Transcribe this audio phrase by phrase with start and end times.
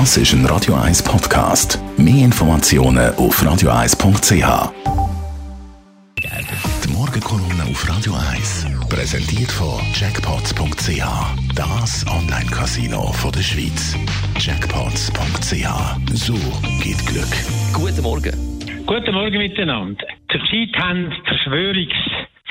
[0.00, 1.78] Das ist ein Radio 1 Podcast.
[1.96, 4.72] Mehr Informationen auf radio1.ch.
[6.82, 11.00] Die Morgenkolumne auf Radio 1 präsentiert von Jackpots.ch.
[11.54, 13.96] Das Online-Casino der Schweiz.
[14.40, 15.68] Jackpots.ch.
[16.12, 16.34] So
[16.82, 17.32] geht Glück.
[17.72, 18.34] Guten Morgen.
[18.86, 20.04] Guten Morgen miteinander.
[20.28, 21.94] Zurzeit haben Verschwörungs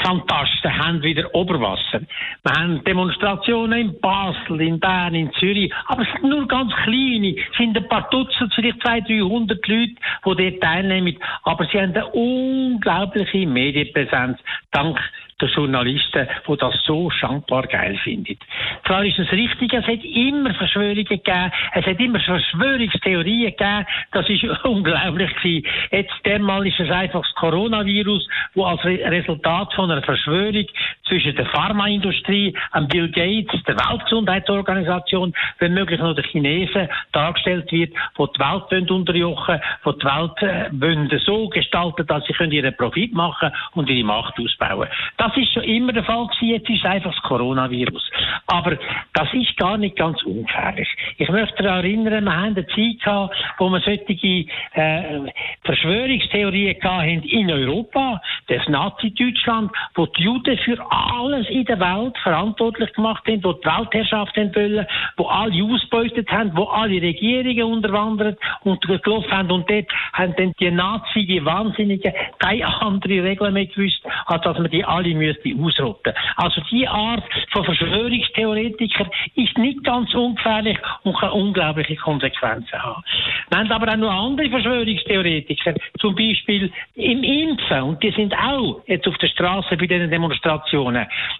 [0.03, 2.01] Fantasten haben wieder Oberwasser.
[2.43, 7.35] Wir haben Demonstrationen in Basel, in Bern, in Zürich, aber es sind nur ganz kleine,
[7.35, 9.93] es sind ein paar Dutzend, vielleicht 200, 300 Leute,
[10.25, 14.39] die dort teilnehmen, aber sie haben eine unglaubliche Medienpräsenz,
[14.71, 14.99] dank
[15.41, 18.37] der Journalisten, die das so schandbar geil finden.
[18.85, 24.29] Zwar ist es richtig, es hat immer Verschwörungen gegeben, es hat immer Verschwörungstheorien gegeben, das
[24.29, 25.65] ist unglaublich gewesen.
[25.91, 30.65] Jetzt dermal ist es einfach das Coronavirus, wo als Resultat von einer Verschwörung
[31.13, 37.93] zwischen der Pharmaindustrie, und Bill Gates, der Weltgesundheitsorganisation, wenn möglich noch der Chinesen dargestellt wird,
[38.15, 43.51] wo die Welt unterjochen wo die Welt äh, so gestalten, dass sie ihren Profit machen
[43.73, 44.87] und ihre Macht ausbauen.
[45.17, 48.09] Das ist schon immer der Fall gewesen, jetzt ist einfach das Coronavirus.
[48.47, 48.77] Aber
[49.13, 50.87] das ist gar nicht ganz ungefährlich.
[51.17, 55.31] Ich möchte daran erinnern, wir haben eine Zeit gehabt, wo wir solche äh,
[55.63, 62.93] Verschwörungstheorien hatten in Europa, das Nazi-Deutschland, wo die Juden für alles in der Welt verantwortlich
[62.93, 64.85] gemacht haben, wo die Weltherrschaft wollen,
[65.17, 69.51] wo alle ausgebeutet haben, wo alle Regierungen unterwandert und gelaufen haben.
[69.51, 74.57] Und dort haben dann die Nazi, die Wahnsinnigen, keine andere Regeln mehr gewusst, als dass
[74.57, 76.13] man die alle müsste ausrotten.
[76.37, 83.03] Also die Art von Verschwörungstheoretiker ist nicht ganz ungefährlich und kann unglaubliche Konsequenzen haben.
[83.49, 88.81] Wir haben aber auch noch andere Verschwörungstheoretiker, zum Beispiel im Impfen, und die sind auch
[88.87, 90.82] jetzt auf der Straße bei diesen Demonstrationen.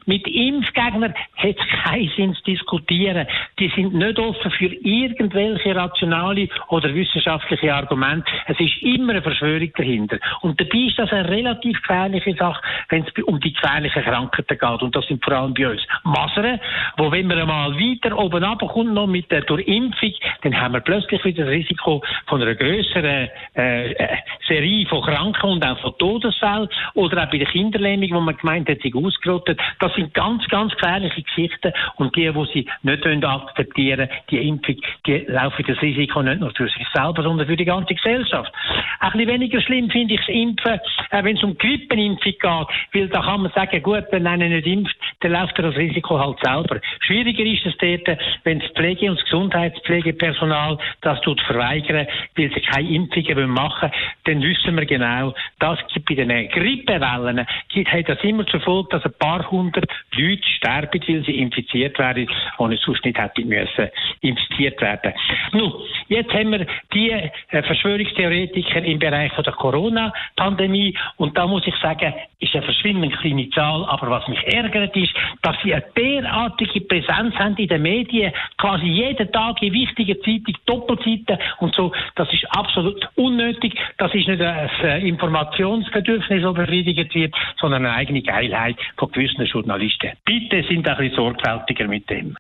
[0.06, 3.28] Mit Impfgegnern hat es keinen Sinn zu diskutieren.
[3.60, 8.32] Die sind nicht offen für irgendwelche rationale oder wissenschaftliche Argumente.
[8.48, 10.18] Es ist immer eine Verschwörung dahinter.
[10.42, 14.82] Und dabei ist das eine relativ gefährliche Sache, wenn es um die gefährlichen Krankheiten geht.
[14.82, 16.60] Und das sind vor allem bei uns Masern,
[16.98, 20.82] wo wenn man einmal weiter oben runterkommt, noch mit der durch Impfung, dann haben wir
[20.82, 24.18] plötzlich wieder das Risiko von einer größeren äh, äh,
[24.48, 28.70] Serie von Kranken und auch von Todesfällen oder auch bei der Kinderlähmung, wo man gemeint
[28.70, 28.92] hat, sie
[29.34, 29.60] ausgerottet.
[29.80, 35.26] Das sind ganz, ganz gefährliche Geschichten und die, die sie nicht akzeptieren die Impfung, die
[35.28, 38.52] laufen das Risiko nicht nur für sich selber, sondern für die ganze Gesellschaft.
[39.00, 40.80] Ein bisschen weniger schlimm finde ich das Impfen,
[41.12, 44.68] äh, wenn es um Grippenimpfung geht, weil da kann man sagen, gut, wenn einer nicht
[44.68, 46.80] impft, dann läuft er das Risiko halt selber.
[47.02, 52.08] Schwieriger ist es dort, wenn das Pflege- und das Gesundheitspflegepersonal das tut verweigern,
[52.38, 53.94] weil sie keine Impfungen machen wollen,
[54.26, 59.14] dann wissen wir genau, dass bei den Grippewellen hat das immer zur Folge, dass ein
[59.24, 63.90] paar hundert Leute sterben, weil sie infiziert werden, ohne sonst nicht hätten müssen
[64.20, 65.14] infiziert werden.
[65.52, 65.74] Nun,
[66.08, 72.14] jetzt haben wir die äh, Verschwörungstheoretiker im Bereich der Corona-Pandemie und da muss ich sagen,
[72.40, 77.36] ist eine verschwindend kleine Zahl, aber was mich ärgert ist, dass sie eine derartige Präsenz
[77.36, 82.46] haben in den Medien, quasi jeden Tag in wichtigen Zeitungen, Doppelzeiten und so, das ist
[82.56, 89.12] absolut unnötig, das ist nicht ein Informationsbedürfnis, das befriedigt wird, sondern eine eigene Geilheit von
[89.14, 90.12] gewissen Journalisten.
[90.26, 92.36] Bitte sind ein bisschen sorgfältiger mit dem.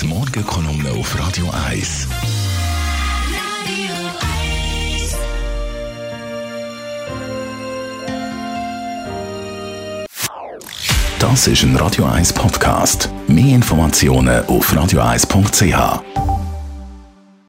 [0.00, 2.08] Die Morgenkolumne auf Radio 1.
[11.18, 13.10] Das ist ein Radio 1 Podcast.
[13.28, 16.19] Mehr Informationen auf radio1.ch.